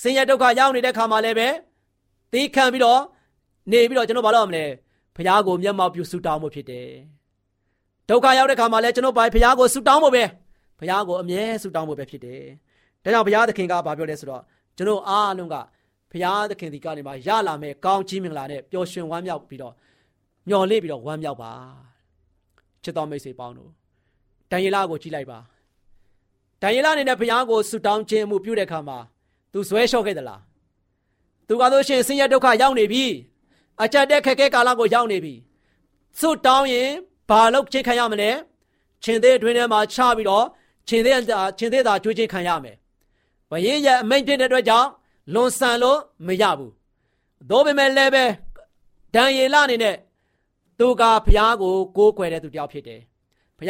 [0.00, 1.48] ဆင်းရဲဒုက္ခရောက်နေတဲ့ခါမှာလည်းပဲ
[2.32, 3.00] သီးခံပြီးတော့
[3.70, 4.64] နေပြီးတော့ကျွန်တော်ဘာလို့ရမလဲ
[5.16, 6.88] ဖခင်ကိုမျက်မှောက်ပြုဆုတောင်းမှုဖြစ်တယ်
[8.08, 10.24] ဒုက္ခရောက်တဲ့ခါမှာလည်းကျွန်တော်ဘာဖခင်ကိုဆုတောင်းဖို့ပဲ
[10.78, 12.42] ဖခင်ကိုအမြဲဆုတောင်းဖို့ပဲဖြစ်တယ်
[13.02, 14.42] ဒါကြောင့်ဘုရားသခင်ကဘာပြောလဲဆိုတော့
[14.76, 15.56] ကျွန်တော်အားလုံးက
[16.10, 19.74] ဘုရားသခင်ဒီကနေမှရလာမယ်ကောင်းချီးမင်္ဂလာနဲ့ပျော်ရွှင်ဝမ်းမြောက်ပြီးတော့
[20.48, 21.52] မျှော်လင့်ပြီးတော့ဝမ်းမြောက်ပါ
[22.84, 23.70] ချစ်တော်မိတ်ဆွေပေါင်းတို့
[24.54, 25.38] ဒံယေလကိုကြည့်လိုက်ပါ
[26.62, 28.98] ဒံယေလအနေနဲ့ဘုရားကိုဆုတောင်းခြင်းမှုပြုတဲ့အခါမှာ
[29.52, 30.40] तू ဇွဲလျှော့ခဲ့သလား
[31.48, 33.04] तू ကတော့ရှင်ဆင်းရဲဒုက္ခရောက်နေပြီ
[33.82, 35.34] အကြက်တဲ့ခက်ခဲကာလကိုရောက်နေပြီ
[36.18, 36.90] ဆုတောင်းရင်
[37.28, 38.30] ဘာလို့ချိန်ခံရမလဲ
[39.04, 40.44] ရှင်သေးအတွင်းထဲမှာချပြီးတော့
[40.88, 41.14] ရှင်သေး
[41.58, 42.76] ရှင်သေးသာကြွေးချင်းခံရမယ်
[43.50, 44.88] ဘယင်းရဲ့အမိန့်ဖြစ်တဲ့အတွက်ကြောင့်
[45.34, 46.72] လွန်ဆန်လို့မရဘူး
[47.50, 48.24] သို့ပေမဲ့လည်းပဲ
[49.14, 49.96] ဒံယေလအနေနဲ့
[50.78, 53.13] သူကဘုရားကိုကိုးကွယ်တဲ့သူတယောက်ဖြစ်တယ်။ဘု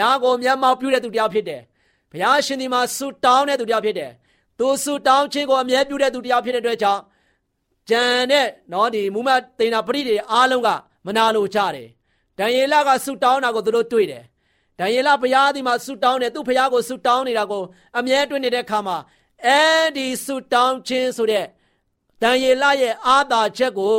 [0.00, 1.60] ရားကိုမျက်မှောက်ပြုတဲ့သူတယောက်ဖြစ်တယ်။
[2.10, 4.10] ဘုရားရှင်ဒီမှာဆုတောင်းတဲ့သူတယောက်ဖြစ်တယ်။
[4.58, 7.02] သူဆုတောင်းခြင်းကိုအမြဲပြုတဲ့သူတယောက်ဖြစ်တဲ့အတွက်ကြောင့်
[7.88, 10.68] ဂျန်နဲ့နော်ဒီမူမတ်တေနာပရိတွေအားလုံးက
[11.06, 11.88] မနာလိုကြတယ်။
[12.38, 14.24] ဒံယေလကဆုတောင်းတာကိုသူတို့တွေ့တယ်။
[14.78, 17.62] ဒံယေလဘုရားဒီမှာဆုတောင်းတယ်သူဘုရားကိုဆုတောင်းနေတာကို
[17.98, 18.96] အမြဲတွေ့နေတဲ့အခါမှာ
[19.46, 19.62] အဲ
[19.96, 21.46] ဒီဆုတောင်းခြင်းဆိုတဲ့
[22.22, 23.98] ဒံယေလရဲ့အာသာချက်ကို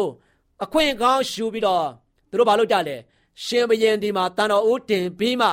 [0.64, 1.86] အခွင့်ကောင်းယူပြီးတော့
[2.30, 2.96] သူတို့ဘာလုပ်ကြလဲ
[3.44, 5.50] ရှင်ဘရင်ဒီမှာတန်တော်ဦးတင်ပြီးမှ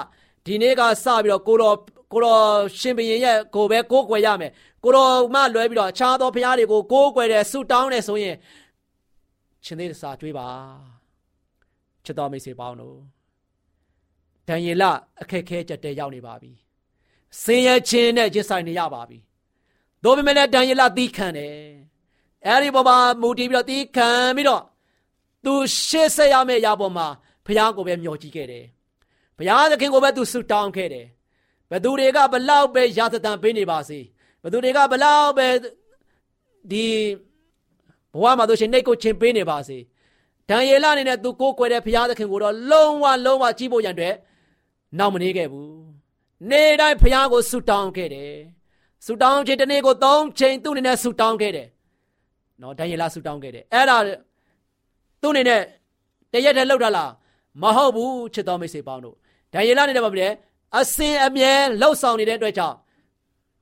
[0.47, 1.77] ဒီနေ့ကစပြီးတော့ကိုတော်
[2.13, 2.43] ကိုတော်
[2.81, 4.53] ရှင်ဘရင်ရဲ့ကိုပဲကိုးကွယ်ရမယ်
[4.85, 8.37] ကိုတော်မှလွဲပြီးတော့အခြားသောဘုရားတွေကိုကိုးကွယ်တယ်ဆုတောင်းတယ်ဆိုရင်
[9.65, 10.49] ရှင်သေးစာတွေးပါ
[12.05, 12.97] ချစ်တော်မိတ်ဆွေပေါင်းတို့
[14.49, 14.85] ဒံယေလ
[15.21, 16.53] အခက်ခဲကြတဲ့ရောက်နေပါပြီ
[17.43, 19.19] ဆင်းရဲခြင်းနဲ့ရင်ဆိုင်နေရပါပြီ။
[20.03, 21.57] ဒါပေမဲ့လည်းဒံယေလသီးခံတယ်။
[22.47, 24.63] အဲဒီပေါ်မှာမူတည်ပြီးတော့သီးခံပြီးတော့
[25.45, 25.53] သူ
[25.87, 27.07] ရှေ့ဆက်ရမယ့်အရာပေါ်မှာ
[27.47, 28.67] ဘုရားကိုပဲမျှော်ကြည့်ခဲ့တယ်။
[29.43, 31.07] ဘုရားသခင်ကိုပဲသူဆုတောင်းခဲ့တယ်။
[31.71, 33.99] ဘသူတွေကဘလောက်ပဲရာသတန်ပေးနေပါစေ။
[34.43, 35.49] ဘသူတွေကဘလောက်ပဲ
[36.71, 36.85] ဒီ
[38.15, 39.79] ဘဝမှာတို့ရှင်နှိတ်ကိုချင်းပေးနေပါစေ။
[40.49, 44.15] ဒံယေလအနေနဲ့သူကိုးကွယ်တဲ့ဘုရားသခင်ကိုတော့လုံးဝလုံးဝကြည့်ဖို့ရန်အတွက်
[44.99, 45.73] နောက်မနေခဲ့ဘူး။
[46.51, 48.35] နေ့တိုင်းဘုရားကိုဆုတောင်းခဲ့တယ်။
[49.07, 51.69] ဆုတောင်းခြင်းတစ်နေ့ကို၃ချိန်သူ့အနေနဲ့ဆုတောင်းခဲ့တယ်။
[52.63, 53.97] နော်ဒံယေလဆုတောင်းခဲ့တယ်။အဲ့ဒါ
[55.23, 55.63] သူ့အနေနဲ့
[56.33, 57.11] တရက်တည်းလောက်တာလား
[57.63, 59.17] မဟုတ်ဘူးချစ်တော်မိတ်ဆွေပေါင်းတို့
[59.53, 60.29] ဒံယေလအနေနဲ့ဘာဖြစ်လဲ
[60.79, 62.77] အစင်အမြဲလှုပ်ဆောင်နေတဲ့အတွက်ကြောင့်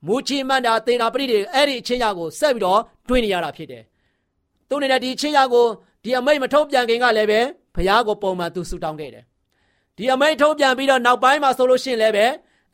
[0.06, 3.82] မူချီမန္တာသေနာပရိတွေအဲ့ဒီအချင်းရကိုဆက်ပြီးတော့တွင်းနေရတာဖြစ်တယ်
[4.68, 5.66] သူ့အနေနဲ့ဒီအချင်းရကို
[6.04, 7.40] ဒီအမိတ်မထုတ်ပြန်ခင်ကလည်းပဲ
[7.74, 9.24] ဘုရားကိုပုံမှန်သူဆူတောင်းခဲ့တယ်
[9.96, 12.26] ဒီအမိတ်ထုတ်ပြန်ပြီးတော့နောက်ပိုင်းမှာဆိုလို့ရှိရင်လည်းပဲ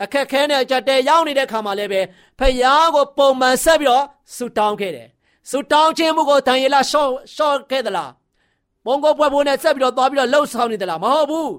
[0.02, 2.00] အခက်ခဲနဲ့ကြက်တဲရောက်နေတဲ့ခါမှာလည်းပဲ
[2.38, 4.05] ဖယားကိုပုံမှန်ဆက်ပြီးတော့
[4.37, 5.09] ဆူတောင်းခဲ့တယ်
[5.50, 8.11] ဆူတောင်းခြင်းမှုကိုဒံယေလရှော့ရှော့ခဲ့သလား
[8.87, 11.50] မုံကိုပွဲပွဲနဲ့ဆက်ပြီးတော့သွားပြီးတော့လှုပ်ဆောင်နေသလားမဟုတ်ဘူး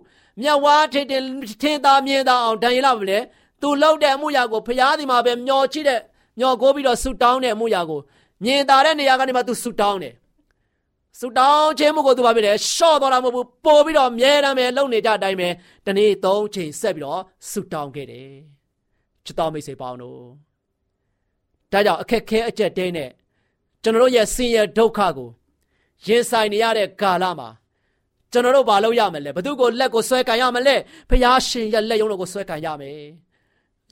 [0.41, 1.23] မြတ်ဝါထင်တင်
[1.61, 3.19] ထင်သာမြင်သာအောင်ဒံယေလမလဲ
[3.61, 5.99] သူလှုပ်တဲ့အမှုရာကိုဖျားဒီမှာပဲမျောချိတဲ့
[6.39, 7.99] မျောကိုပြီးတော့ဆူတောင်းတဲ့အမှုရာကို
[8.43, 10.13] မြင်သာတဲ့နေရာကနေမှသူဆူတောင်းတယ်
[11.19, 15.49] ဆူတောင်းခြင်းမှုကိုသူဘာဖြစ်လဲရှော့တော့တာမဟုတ်ဘူးပို့ပြီးတော့မြဲတမ်းပဲလှုပ်နေကြအတိုင်းပဲ
[15.85, 18.31] တနေ့သုံးချိန်ဆက်ပြီးတော့ဆူတောင်းခဲ့တယ်
[19.25, 20.19] ချစ်တော်မိတ်ဆွေပေါင်းတို့
[21.71, 23.09] ဒါကြောင့်အခက်ခဲအကျက်တဲနဲ့
[23.83, 25.29] ကျွန်တော်တို့ရဲ့ဆင်းရဲဒုက္ခကို
[26.05, 27.49] ရင်ဆိုင်နေရတဲ့ကာလမှာ
[28.31, 30.75] ကျွန်တော်တို့ဘာလုပ်ရမလဲဘသူကိုလက်ကိုဆွဲကန်ရမလဲ
[31.09, 33.01] ဖျားရှင်ရဲ့လက်ရုံးတော်ကိုဆွဲကန်ရမယ်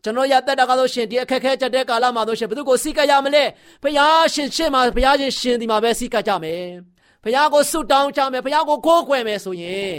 [0.04, 3.44] ကျွန်တော်ရတက်တာကဆိုရှင်ဒီအခက်ခဲချက်တဲ့ကာလမှာဆိုရှင်ဘသူကိုစိတ်ကရမလဲ
[3.84, 6.64] ဖျားရှင်ရှင်းမှာဖျားရှင်ရှင်ဒီမှာပဲစိတ်ကကြမယ်
[7.24, 9.96] ဖျားကိုဆုတောင်းကြမယ်ဖျားကိုကိုးကွယ်မယ်ဆိုရင်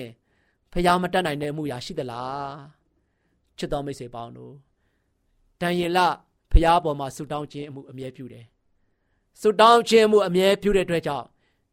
[0.72, 2.54] ဖျားမတတ်နိုင်တဲ့မှုရာရှိသလား
[3.58, 4.54] ချစ်တော်မိတ်ဆွေပေါင်းတို့
[5.60, 5.98] တန်ရင်လ
[6.52, 8.44] ဖျားပေါ်မှာဆုတောင်းခြင်းအမှုအမြဲပြုတယ်
[9.40, 11.26] ဆုတောင်းခြင်းမှုအမြဲပြုတဲ့အတွက်ကြောင့်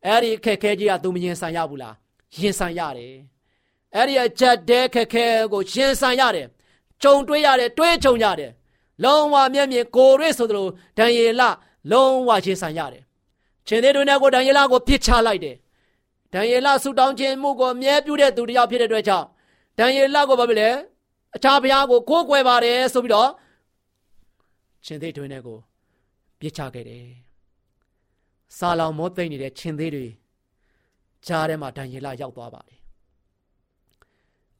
[0.06, 1.96] အဲ့ဒီအခက်ခဲကြီးကသူမရင်ဆိုင်ရဘူးလား
[2.42, 3.14] ရင်ဆိုင်ရတယ်
[3.96, 6.48] အဲ့ဒီအချက်တဲခက်ခဲကိုရင်ဆိုင်ရတယ်
[7.02, 8.52] ကြုံတွေ့ရတယ်တွေးကြုံရတယ်
[9.04, 10.68] လုံးဝမျက်မြင်ကိုရွေ့ဆိုသလို
[10.98, 11.42] ဒံယေလ
[11.92, 13.04] လုံးဝရှင်းဆန်ရတယ်
[13.68, 15.56] ရှင်သေးတွေနဲ့ကိုဒံယေလကိုပြစ်ချလိုက်တယ်
[16.34, 19.26] ဒံယေလဆူတောင်းခြင်းမှုကိုအမြဲပြုတဲ့သူတစ်ယောက်ဖြစ်တဲ့အတွက်ကြောင့်
[19.78, 20.70] ဒံယေလကိုဘာဖြစ်လဲ
[21.36, 23.30] အခြားဘုရားကိုကိုးကွယ်ပါတယ်ဆိုပြီးတော့
[24.86, 25.58] ရှင်သေးတွေနဲ့ကို
[26.40, 27.06] ပြစ်ချခဲ့တယ်
[28.58, 30.06] စာလောင်မောသိမ့်နေတဲ့ရှင်သေးတွေ
[31.28, 32.80] ကြားထဲမှာဒံယေလရောက်သွားပါတယ်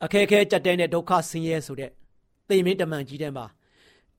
[0.04, 1.92] အခက်အခဲကြက်တဲတဲ့ဒုက္ခဆင်းရဲဆိုတဲ့
[2.48, 3.46] သိမင်းတမန်ကြီးထဲမှာ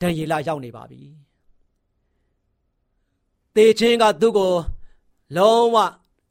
[0.00, 1.00] ဒံယေလရောက်နေပါပြီ
[3.56, 4.52] တေချင်းကသူ့ကို
[5.36, 5.76] လုံးဝ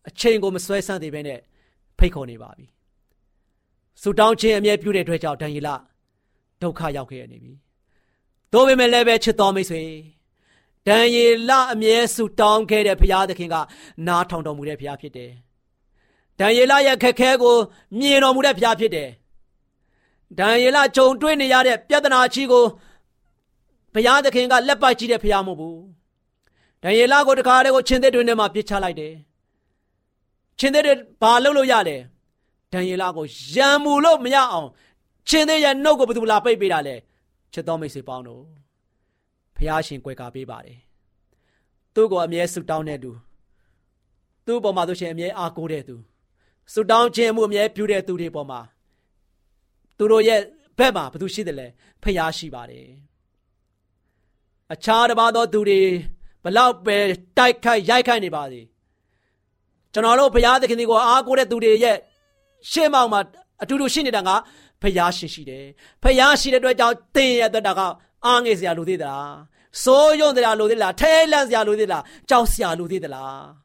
[0.09, 1.39] အချိန်ကိုမဆွဲဆန့်သေးပဲနဲ့
[1.97, 2.65] ဖိတ်ခေါ်နေပါပြီ
[4.01, 5.69] ဆူတောင်းခြင်းအမြဲပြုတဲ့အတွက်ကြောင့်ဒံယေလ
[6.61, 7.53] ဒုက္ခရောက်ခဲ့ရနေပြီ
[8.53, 9.83] တို့ပေမဲ့လည်းပဲချစ်တော်မိတ်ဆွေ
[10.87, 13.55] ဒံယေလအမြဲဆူတောင်းခဲ့တဲ့ဘုရားသခင်က
[14.07, 15.31] နားထောင်တော်မူတဲ့ဘုရားဖြစ်တယ်
[16.39, 17.55] ဒံယေလရဲ့ခက်ခဲကို
[17.99, 19.09] မြင်တော်မူတဲ့ဘုရားဖြစ်တယ်
[20.39, 22.65] ဒံယေလဂျုံတွေ့နေရတဲ့ပြဿနာကြီးကို
[23.93, 25.81] ဘုရားသခင်ကလက်ပတ်ကြည့်တဲ့ဘုရားမဟုတ်ဘူး
[26.83, 29.13] ဒံယေလကိုတခါတည်းကိုချင်းသက်တွင်ထဲမှာပြစ်ချလိုက်တယ်
[30.59, 31.97] ချင်းသက်တွေဘာလုပ်လို့ရလဲ
[32.73, 34.69] ဒံယေလကိုရံမူလို့မရအောင်
[35.29, 36.95] ချင်းသက်ရဲ့နှုတ်ကိုဘယ်သူလာပိတ်ပေးတာလဲ
[37.53, 38.41] ချစ်တော်မိတ်ဆွေပေါင်းတို့
[39.55, 40.79] ဘုရားရှင်ကြွယ်ကာပေးပါတယ်
[41.93, 43.11] သူ့ကိုအမြဲဆုတောင်းတဲ့သူ
[44.45, 45.95] သူ့ပေါ်မှာဆိုရှင်အမြဲအားကိုးတဲ့သူ
[46.73, 48.61] ဆုတောင်းခြင်းမှုအမြဲပြုတဲ့သူတွေပေါ်မှာ
[49.97, 50.41] သူတို့ရဲ့
[50.77, 51.67] ဘက်မှာဘသူရှိတယ်လဲ
[52.03, 52.87] ဖျားရှိပါတယ်
[54.73, 55.81] အခြားတစ်ပါးသောသူတွေ
[56.43, 56.97] ဘလောက်ပဲ
[57.37, 58.65] တိုက်ခိုက်ရိုက်ခိုက်နေပါသေး
[59.93, 61.97] ကျွန်တော်တို့ဘုရားသခင်ကိုအားကိုးတဲ့သူတွေရဲ့
[62.71, 63.19] ရှေ့မောက်မှာ
[63.61, 64.29] အတူတူရှိနေတာက
[64.81, 65.65] ဖျားရှိရှိတယ်
[66.03, 67.81] ဖျားရှိတဲ့အတွက်ကြောင့်သင်ရဲ့အတွက်တာက
[68.25, 69.35] အားငယ်စရာလိုသေးသလား
[69.83, 73.62] စိုးရုံစရာလိုသေးလားထဲလန့်စရာလိုသေးလားကြောက်စရာလိုသေးသလား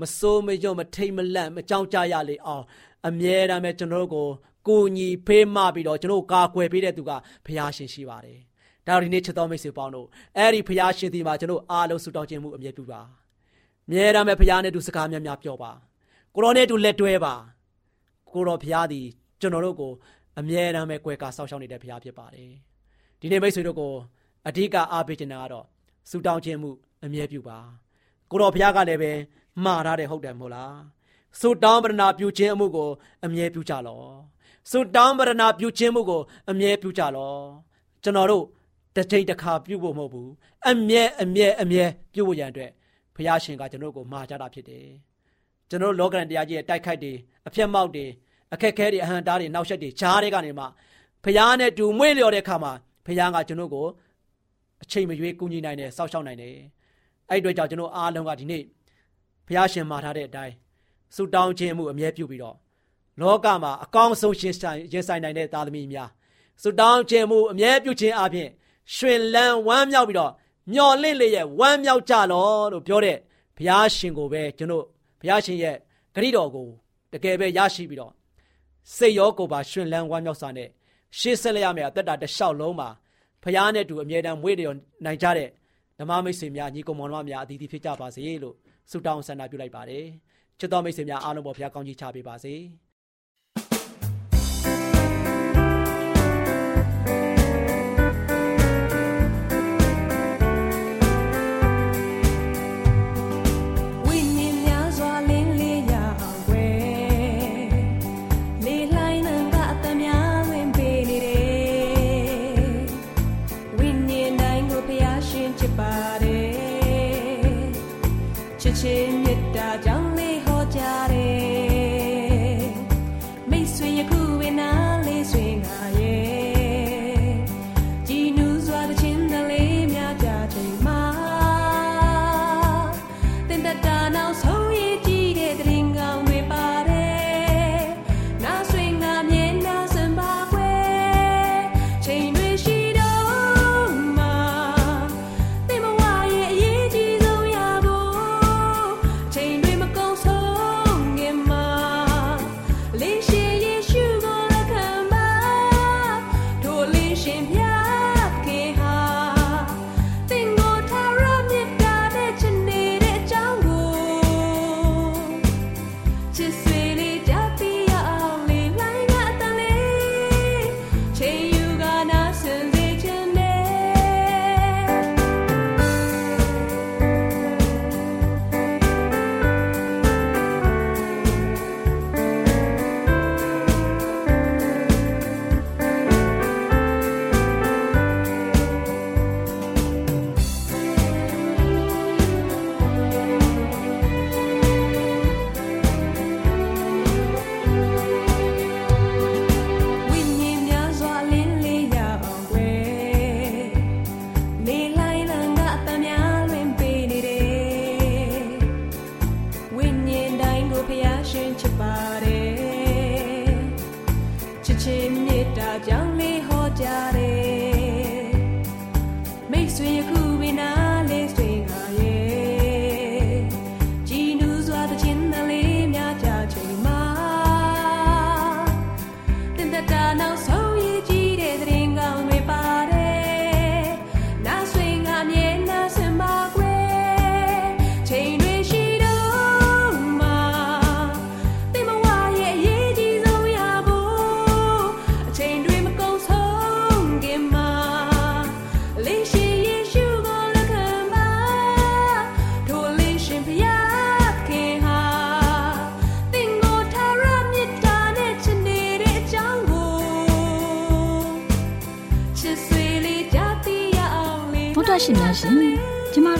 [0.00, 2.64] မစိုးမရုံမထိမ်မလန့်မကြောက်ကြရလေအောင်
[3.06, 4.28] အမြဲတမ်းပဲကျွန်တော်တို့ကို
[4.68, 7.10] ကိုညီဖေးမပြီးတော့ကျွန်တော်ကာကွယ်ပေးတဲ့သူက
[7.46, 8.38] ဘုရားရှင်ရှိပါတယ်။
[8.86, 10.06] ဒါဒီနေ့ချစ်တော်မိတ်ဆွေပေါင်းတို့
[10.36, 13.00] အဲ့ဒီဘုရားရှင်ဒီမှာကျွန်တော်အားလုံးဆုတောင်းခြင်းမှုအမြဲပြုပါ။
[13.90, 15.72] မြဲတမ်းပဲဘုရားနဲ့တူစကားများများပြောပါ။
[16.34, 17.34] ကိုတော်နဲ့တူလက်တွဲပါ။
[18.30, 19.06] ကိုတော်ဘုရားသည်
[19.40, 19.92] ကျွန်တော်တို့ကို
[20.38, 22.50] အမြဲတမ်းပဲကြွယ်ကာဆောက်ရှောက်နေတဲ့ဘုရားဖြစ်ပါတယ်။
[23.20, 23.92] ဒီနေ့မိတ်ဆွေတို့ကို
[24.48, 25.66] အဓိကအားပေးချင်တာကတော့
[26.10, 26.70] ဆုတောင်းခြင်းမှု
[27.04, 27.58] အမြဲပြုပါ။
[28.30, 29.12] ကိုတော်ဘုရားကလည်းပဲ
[29.64, 30.74] မှားထားတယ်ဟုတ်တယ်မဟုတ်လား။
[31.40, 32.90] ဆုတောင်းပရဏာပြုခြင်းအမှုကို
[33.24, 34.08] အမြဲပြုကြလော့။
[34.70, 37.34] ဆုတောင်းပရဏာပြုခြင်းမှုကိုအမြဲပြုကြလော
[38.02, 38.44] ကျွန်တော်တို့
[38.96, 40.30] တစ်ချိန်တစ်ခါပြုဖို့မဟုတ်ဘူး
[40.68, 42.70] အမြဲအမြဲအမြဲပြုဖို့ရန်အတွက်
[43.14, 44.86] ဘုရားရှင်ကကျွန်တော်ကိုမှာကြတာဖြစ်တယ်
[45.70, 47.12] ကျွန်တော်လောကရန်တရားကြီးရဲ့တိုက်ခိုက်တွေ
[47.46, 48.06] အပြတ်မောက်တွေ
[48.52, 50.64] အခက်ခဲတွေအဟံတားတွေနောက်ဆက်တွေဂျားတွေကနေမှ
[51.24, 52.72] ဘုရားနဲ့တူမွေ့လျော်တဲ့အခါမှာ
[53.06, 53.86] ဘုရားကကျွန်တော်ကို
[54.82, 56.54] အချိန်မရွေးကူညီနိုင်တယ်စောင့်ရှောက်နိုင်တယ်
[57.30, 58.62] အဲ့ဒီအတွက်ကြောင့်ကျွန်တော်အားလုံးကဒီနေ့
[59.46, 60.54] ဘုရားရှင်မှာထားတဲ့အတိုင်း
[61.14, 62.56] ဆုတောင်းခြင်းမှုအမြဲပြုပြီးတော့
[63.20, 66.08] လောကမှာအကောင်းဆုံးရှင်ဆိုင်ရင်ဆိုင်နိုင်တဲ့သားသမီးများ
[66.62, 68.48] ဆုတောင်းခြင်းမှုအမြဲပြုခြင်းအပြင်
[68.94, 70.32] ရှင်လန်းဝမ်းမြောက်ပြီးတော့
[70.72, 73.18] မျော်လင့်လျက်ဝမ်းမြောက်ကြလောလို့ပြောတဲ့
[73.56, 74.84] ဘုရားရှင်ကိုပဲကျွန်တော်
[75.20, 75.76] ဘုရားရှင်ရဲ့
[76.14, 76.68] ဂရိတော်ကို
[77.12, 78.12] တကယ်ပဲရရှိပြီးတော့
[78.96, 80.68] စိတ်ရောကိုယ်ပါရှင်လန်းဝမ်းမြောက်စွာနဲ့
[81.18, 82.88] ရှေ့ဆက်လက်ရမယ့်အသက်တာတစ်လျှောက်လုံးမှာ
[83.42, 84.68] ဘုရားနဲ့တူအမြဲတမ်းမွေးတယ်
[85.04, 85.48] နိုင်ကြတဲ့
[85.98, 88.54] ဓမ္မမိတ်ဆွေများညီကောင်မောင်နှမများအသီးသီးဖြစ်ကြပါစေလို့
[88.90, 90.06] ဆုတောင်းဆန္ဒပြုလိုက်ပါတယ်
[90.58, 92.54] ချစ်တော်မိတ်ဆွေများအားလုံးပေါ်ဘုရားကောင်းကြီးချပေးပါစေ။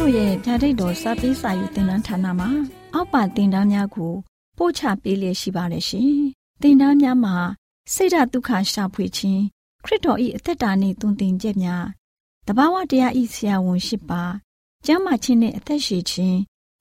[0.07, 2.49] တို့ရဲ့ဓာတ်ရိတ်တော်စာပေးစာယူသင်တန်းဌာနမှာ
[2.95, 4.13] အောက်ပါသင်တန်းများကို
[4.59, 6.13] ပို့ချပေးလျက်ရှိပါတယ်ရှင်
[6.61, 7.37] သင်တန်းများမှာ
[7.95, 9.43] စိတ်ဓာတ်ဒုက္ခရှာဖွေခြင်း
[9.85, 11.85] ခရစ်တော်၏အသက်တာနှင့်တုန်သင်ချက်များ
[12.47, 14.23] တဘာဝတရားဤဆရာဝန်ရှိပါ
[14.87, 16.39] ကျမ်းမာခြင်းနှင့်အသက်ရှည်ခြင်း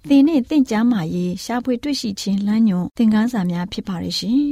[0.08, 4.46] သင်နှင့်သင်ကျမ်းမာရေးရှာဖွေတွေ့ရှိခြင်းလမ်းညွန်သင်ခန်းစာများဖြစ်ပါရဲ့ရှင်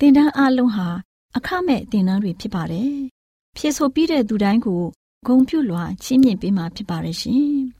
[0.00, 0.88] သင်တန်းအလုံးဟာ
[1.36, 2.94] အခမဲ့သင်တန်းတွေဖြစ်ပါတယ်
[3.56, 4.82] ဖြစ်ဆိုပြီးတဲ့သူတိုင်းကို
[5.26, 7.50] ဂုံပြုလွှာချင်းမြင့်ပေးမှာဖြစ်ပါရဲ့ရှင်။